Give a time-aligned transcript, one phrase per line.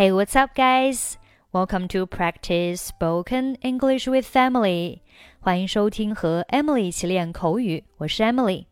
[0.00, 1.18] Hey, what's up, guys?
[1.52, 5.00] Welcome to practice spoken English with Emily.
[5.40, 8.64] 欢迎收听和 Emily 一起练口语，我是 Emily。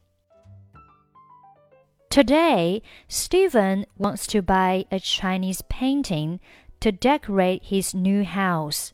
[2.08, 2.80] Today,
[3.10, 6.38] Steven wants to buy a Chinese painting
[6.80, 8.92] to decorate his new house.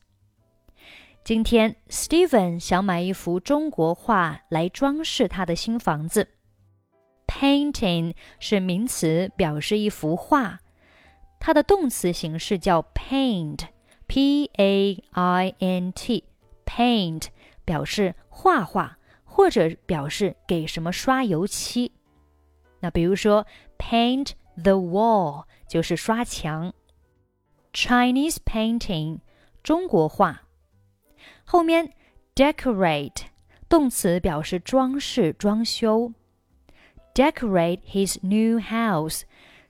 [1.22, 6.30] 今天，Steven 想买一幅中国画来装饰他的新房子。
[7.28, 10.58] Painting 是名词，表示一幅画。
[11.44, 17.26] 它的动词形式叫 paint，p a i n t，paint
[17.66, 21.92] 表示画画或者表示给什么刷油漆。
[22.80, 23.46] 那比如说
[23.76, 26.72] paint the wall 就是刷墙。
[27.74, 29.18] Chinese painting
[29.62, 30.44] 中国画。
[31.44, 31.92] 后面
[32.34, 33.24] decorate
[33.68, 36.14] 动词表示装饰、装修。
[37.12, 39.24] Decorate his new house，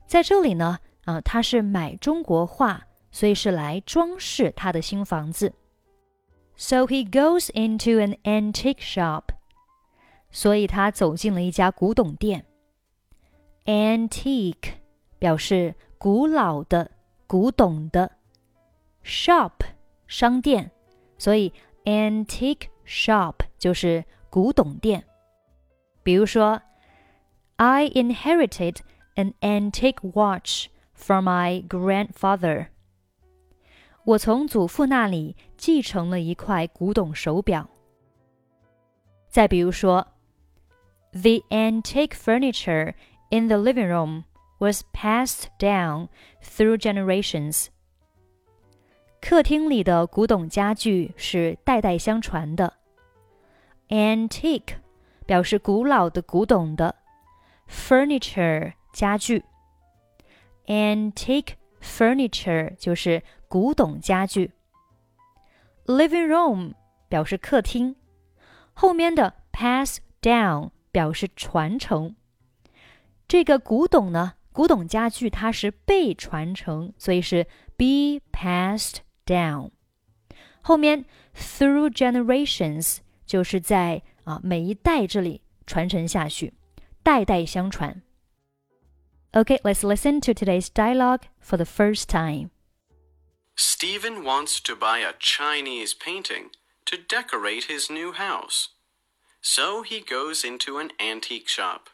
[0.07, 0.79] 在这里呢。
[1.04, 5.54] 啊，他是买中国画，所以是来装饰他的新房子。
[6.56, 9.24] So he goes into an antique shop。
[10.30, 12.46] 所以他走进了一家古董店。
[13.64, 14.74] Antique
[15.18, 16.92] 表示古老的、
[17.26, 18.12] 古董的。
[19.02, 19.52] Shop
[20.06, 20.70] 商店，
[21.18, 21.52] 所以
[21.84, 25.04] antique shop 就是古董店。
[26.02, 26.62] 比如说，
[27.56, 28.76] I inherited
[29.16, 32.68] an antique watch from my grandfather。
[34.04, 37.68] 我从祖父那里继承了一块古董手表。
[39.28, 40.06] 再比如说，
[41.12, 42.94] The antique furniture
[43.30, 44.24] in the living room
[44.58, 46.08] was passed down
[46.42, 47.66] through generations。
[49.20, 52.74] 客厅里的古董家具是代代相传的。
[53.88, 54.76] Antique
[55.26, 56.96] 表示古老的、古董的，
[57.68, 59.44] furniture 家具。
[60.67, 64.51] Antique furniture 就是古董家具。
[65.85, 66.73] Living room
[67.07, 67.95] 表示客厅，
[68.73, 72.15] 后面的 pass down 表示传承。
[73.27, 77.45] 这个古董呢，古董家具它是被传承，所以是
[77.77, 79.71] be passed down。
[80.61, 86.53] 后面 through generations 就是在啊每一代这里传承下去，
[87.03, 88.01] 代代相传。
[89.37, 92.51] Okay, let's listen to today's dialogue for the first time.
[93.57, 96.51] Steven wants to buy a Chinese painting
[96.85, 98.69] to decorate his new house.
[99.41, 101.89] So he goes into an antique shop.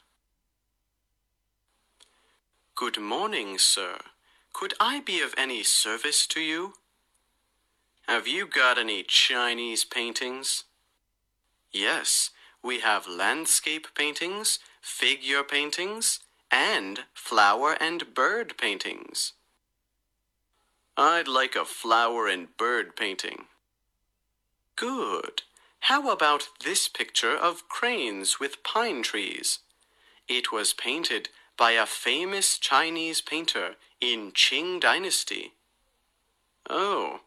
[2.75, 3.97] Good morning, sir.
[4.53, 6.74] Could I be of any service to you?
[8.07, 10.66] Have you got any Chinese paintings?
[11.72, 12.30] Yes,
[12.63, 16.19] we have landscape paintings, figure paintings,
[16.51, 19.34] and flower and bird paintings.
[20.97, 23.45] I'd like a flower and bird painting.
[24.75, 25.44] Good.
[25.81, 29.59] How about this picture of cranes with pine trees?
[30.28, 35.53] It was painted by a famous Chinese painter in Qing Dynasty.
[36.69, 37.22] Oh,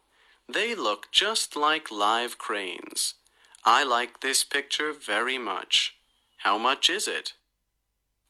[0.47, 3.15] they look just like live cranes.
[3.63, 5.95] I like this picture very much.
[6.37, 7.33] How much is it?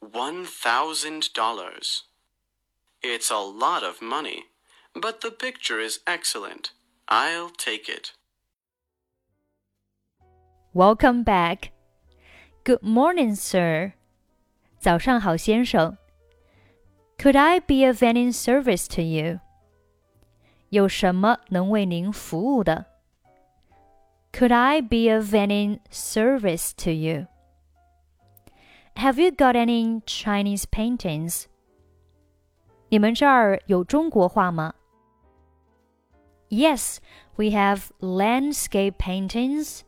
[0.05, 2.03] $1,000.
[3.03, 4.45] It's a lot of money,
[4.95, 6.73] but the picture is excellent.
[7.09, 8.13] I'll take it.
[10.73, 11.73] Welcome back.
[12.65, 13.95] Good morning, sir.
[14.79, 15.97] 早上好，先生。
[17.19, 19.41] Could I be of any service to you?
[20.69, 22.87] 有什么能为您服务的？
[24.33, 27.27] Could I be of any service to you?
[28.97, 31.45] Have you got any Chinese paintings?
[32.89, 34.75] 你们这儿有中国画吗？
[36.49, 36.99] Yes,
[37.37, 39.83] we have landscape paintings,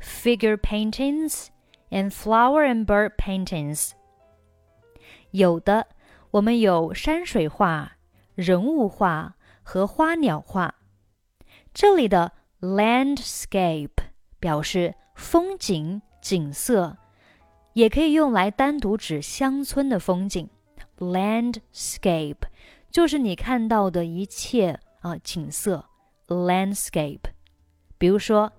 [0.00, 1.46] figure paintings,
[1.90, 3.92] and flower and bird paintings.
[5.30, 5.86] 有的，
[6.32, 7.98] 我们有山水画、
[8.34, 10.74] 人物画和花鸟画。
[11.72, 13.90] 这里的 landscape
[14.40, 16.98] 表示风景、景色。
[17.72, 20.48] 也可以用来单独指乡村的风景，
[20.98, 22.42] landscape
[22.90, 25.84] 就是你看到的一切啊景色，
[26.26, 27.30] landscape。
[27.98, 28.52] 比如说，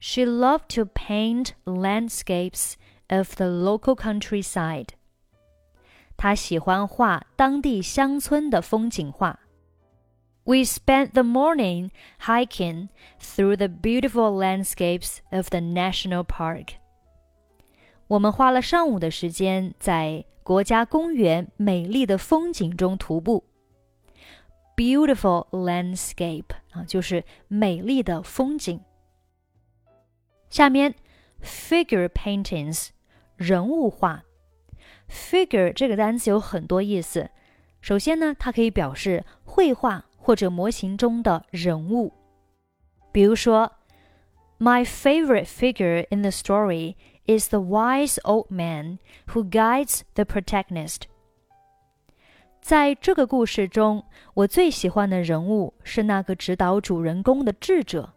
[0.00, 2.74] She loved to paint landscapes
[3.08, 4.88] of the local countryside。
[6.16, 9.40] 她喜欢画当地乡村的风景画。
[10.44, 11.90] We spent the morning
[12.20, 12.88] hiking
[13.20, 16.74] through the beautiful landscapes of the national park.
[18.07, 23.43] 我们花了上午的时间在国家公园美丽的风景中徒步。
[24.75, 28.81] beautiful landscape 啊，就是美丽的风景。
[30.49, 30.95] 下面
[31.41, 32.89] figure paintings
[33.35, 34.23] 人物画。
[35.09, 37.29] figure 这个单词有很多意思。
[37.81, 42.13] 首先呢，它可以表示绘画或者模型中的人物。
[43.11, 43.73] 比如说
[44.57, 46.95] ，My favorite figure in the story
[47.26, 48.98] is the wise old man
[49.32, 51.02] who guides the protagonist。
[52.60, 58.12] 在这个故事中，我最喜欢的人物是那个指导主人公的智者。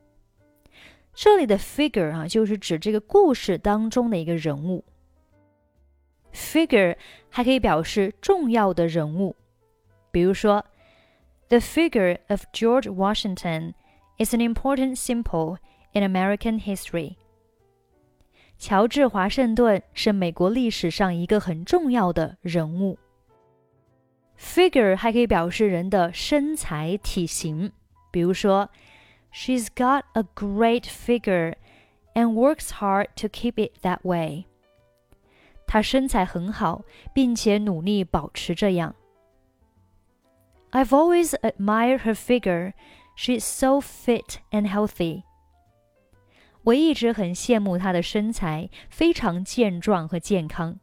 [1.13, 4.83] 这里的 figure 啊，就是指这个故事当中的一个人物。
[6.33, 6.95] figure
[7.29, 9.35] 还可以表示重要的人物，
[10.11, 10.65] 比如说，
[11.49, 13.73] The figure of George Washington
[14.17, 15.57] is an important symbol
[15.91, 17.17] in American history。
[18.57, 22.97] 乔治华盛顿是美国历史上一个很重要的人物。
[24.37, 27.71] Figure 还可以表示人的身材、体型，
[28.11, 28.69] 比如说，
[29.33, 31.55] She's got a great figure
[32.13, 34.45] and works hard to keep it that way。
[35.67, 36.83] 她身材很好，
[37.13, 38.95] 并且努力保持这样。
[40.71, 42.73] I've always admired her figure.
[43.15, 45.23] She's so fit and healthy.
[46.66, 50.80] 我一直很羡慕他的身材，非常健壮和健康。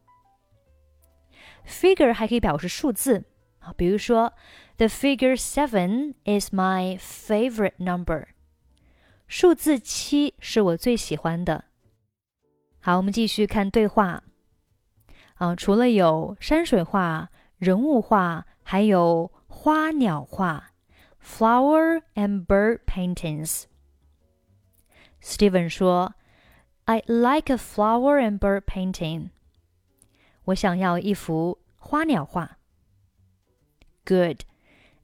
[1.68, 3.26] Figure 还可以表示数字
[3.60, 4.34] 啊，比如说
[4.78, 8.28] ，The figure seven is my favorite number。
[9.28, 11.66] 数字七是我最喜欢的。
[12.80, 14.24] 好，我们继续看对话。
[15.36, 20.72] 啊，除了有山水画、人物画，还有花鸟画
[21.22, 23.64] （flower and bird paintings）。
[25.23, 29.31] Steven 说：“I like a flower and bird painting。”
[30.47, 32.59] 我想要一幅花鸟画。
[34.05, 34.45] Good.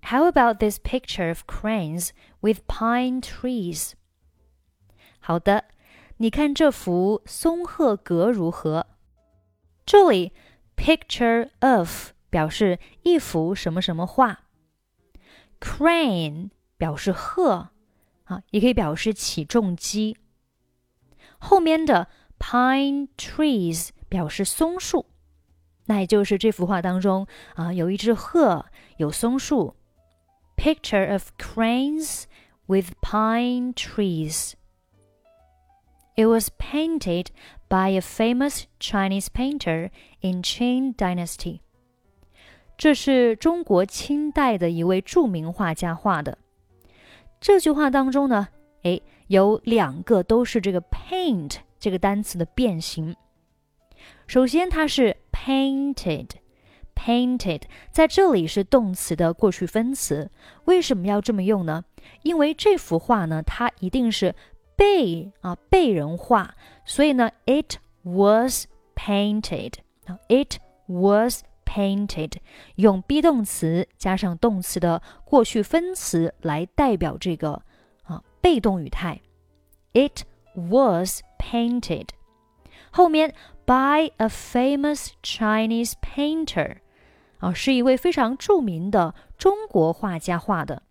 [0.03, 2.11] How about this picture of cranes
[2.41, 3.93] with pine trees?
[5.19, 5.65] 好的，
[6.19, 8.87] 你看这幅松鹤阁如何？
[9.87, 10.33] 这里
[10.77, 14.45] picture of 表示一幅什么什么画，
[15.61, 17.71] crane 表示鹤
[18.30, 20.16] 啊，也可以表示起重机。
[21.40, 22.08] 后面的
[22.40, 25.06] pine trees 表示松树，
[25.86, 28.66] 那也就是这幅画当中啊有一只鹤，
[28.98, 29.76] 有松树。
[30.56, 32.26] Picture of cranes
[32.68, 34.54] with pine trees.
[36.16, 37.28] It was painted
[37.70, 39.90] by a famous Chinese painter
[40.20, 41.62] in Qing Dynasty。
[42.78, 46.38] 这是中国清代的一位著名画家画的。
[47.40, 48.50] 这句话当中呢，
[48.84, 53.16] 诶，有两个都是这个 paint 这个单词的变形。
[54.28, 60.30] 首先，它是 painted，painted 在这里是动词的过去分词。
[60.66, 61.84] 为什么要这么用呢？
[62.24, 64.36] 因为这幅画呢，它一定是
[64.76, 66.52] 被啊被人画，
[66.86, 69.74] 所以呢，it was painted
[70.06, 70.58] 啊，it
[70.88, 72.38] was painted，
[72.78, 77.62] 用 be 动词加上动词的过去分词来代表这个
[78.04, 79.22] 啊被动语态。
[79.94, 80.24] It
[80.54, 82.08] was painted，
[82.90, 83.36] 后面
[83.66, 86.78] by a famous Chinese painter，
[87.38, 90.82] 啊是一位非常著名的中国画家画的。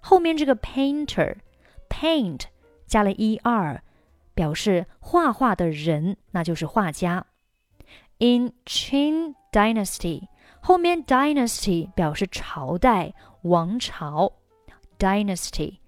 [0.00, 2.46] 后面这个 painter，paint。
[2.86, 3.80] 加了 er，
[4.34, 7.26] 表示画画的人，那就是画家。
[8.18, 10.26] In Qing dynasty
[10.60, 14.32] 后面 dynasty 表示朝代、王朝
[14.98, 15.78] ，dynasty。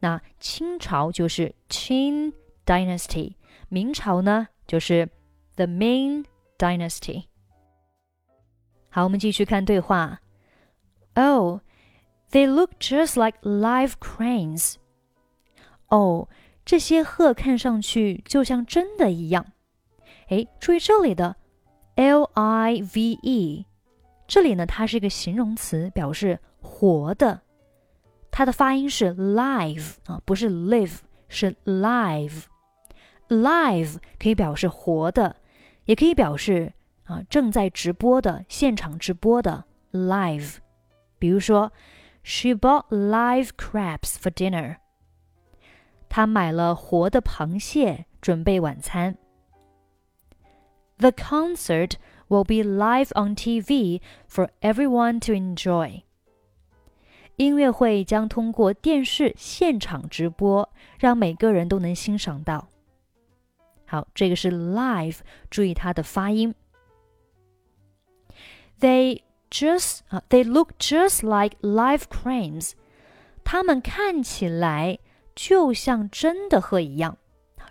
[0.00, 2.34] 那清朝就是 Qing
[2.66, 3.36] dynasty，
[3.70, 5.08] 明朝呢就是
[5.56, 6.26] the Ming
[6.58, 7.24] dynasty。
[8.90, 10.20] 好，我们继续看对话。
[11.14, 11.60] Oh,
[12.30, 14.74] they look just like live cranes.
[15.86, 16.28] Oh,
[16.64, 19.52] 这些鹤看上去就像真的一样。
[20.28, 21.36] 哎，注意这里的。
[21.96, 23.66] L i v e，
[24.26, 27.40] 这里呢它是一个形容词，表示活的。
[28.30, 30.98] 它的发音是 live 啊，不是 live，
[31.28, 32.44] 是 live。
[33.28, 35.36] live 可以表示活的，
[35.84, 36.72] 也可以表示
[37.04, 40.56] 啊正在直播的、现场直播的 live。
[41.18, 41.72] 比如说
[42.24, 44.78] ，She bought live crabs for dinner。
[46.08, 49.16] 她买了活的螃蟹，准备晚餐。
[50.97, 51.93] The concert
[52.27, 56.03] will be live on TV for everyone to enjoy.
[57.37, 60.69] 音乐会将通过电视现场直播，
[60.99, 62.67] 让每个人都能欣赏到。
[63.85, 65.19] 好，这个是 live，
[65.49, 66.53] 注意它的发音。
[68.79, 72.73] They just 啊、uh,，they look just like live cranes
[73.43, 74.99] 它们看起来
[75.33, 77.17] 就像真的鹤一样。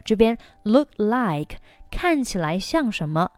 [0.04, 1.58] 这边 look like
[1.92, 3.30] 看起来像什么？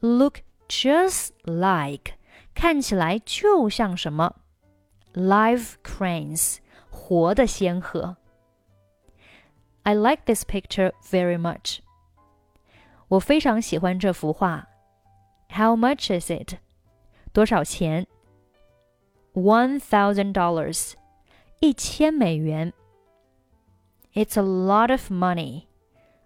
[0.00, 0.38] look
[0.68, 2.14] just like
[2.54, 4.36] 看起来就像什么？
[5.14, 6.58] live cranes
[6.90, 8.16] 活的仙鹤。
[9.82, 11.80] I like this picture very much.
[13.08, 14.68] 我非常喜欢这幅画。
[15.48, 16.58] How much is it?
[17.32, 18.06] 多少钱？
[19.34, 20.92] One thousand dollars.
[21.60, 22.72] 一千美元。
[24.12, 25.64] It's a lot of money.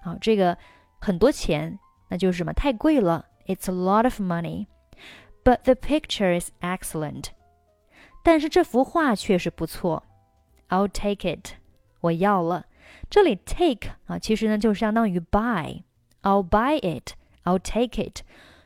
[0.01, 0.59] 好，这个
[1.00, 1.80] 很多钱，
[2.10, 2.54] 那就是什么？
[2.54, 3.26] 太贵了。
[3.48, 4.68] It's a lot of money.
[5.44, 7.28] But the picture is excellent.
[8.24, 10.04] 但是这幅画确实不错。
[10.68, 11.54] I'll take it.
[12.02, 12.66] 我要了。
[13.10, 15.84] 这里 take 啊，其实呢就相当于 buy。
[16.22, 17.14] I'll buy it.
[17.44, 18.22] I'll take it.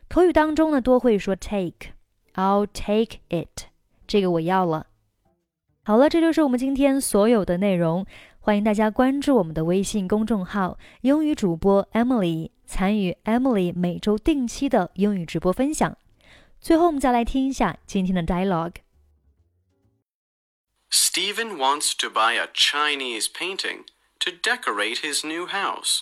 [0.09, 1.93] 口语当中呢多会说 take。
[2.33, 3.67] I'll take it.
[4.07, 4.87] 这个我要了。
[5.85, 8.05] 好了，这就是我们今天所有的内容。
[8.45, 15.97] 欢迎大家关注我们的微信公众号“英语主播 Emily”，参与 Emily 每周定期的英语直播分享。
[16.59, 18.81] 最后，我们再来听一下今天的 dialogue。
[20.91, 23.85] Steven wants to buy a Chinese painting
[24.19, 26.01] to decorate his new house.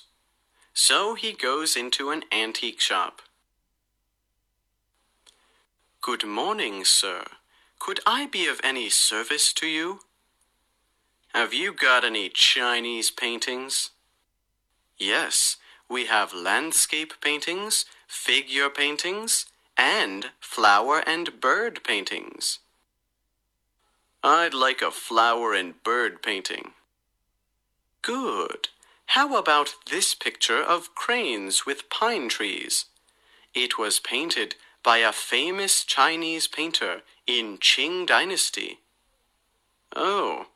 [0.73, 3.17] So he goes into an antique shop.
[6.01, 7.23] Good morning, sir.
[7.77, 9.99] Could I be of any service to you?
[11.33, 13.91] Have you got any Chinese paintings?
[14.97, 15.55] Yes,
[15.89, 19.45] we have landscape paintings, figure paintings,
[19.77, 22.59] and flower and bird paintings.
[24.21, 26.71] I'd like a flower and bird painting.
[28.01, 28.67] Good.
[29.07, 32.85] How about this picture of cranes with pine trees?
[33.53, 38.79] It was painted by a famous Chinese painter in Qing Dynasty.
[39.95, 40.47] Oh,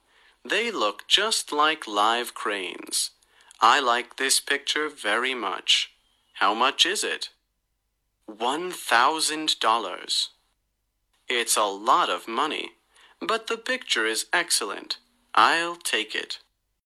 [0.48, 3.12] they look just like live cranes.
[3.60, 5.92] I like this picture very much.
[6.34, 7.30] How much is it?
[8.26, 10.30] One thousand dollars.
[11.28, 12.72] It's a lot of money,
[13.20, 14.98] but the picture is excellent.
[15.34, 16.40] I'll take it.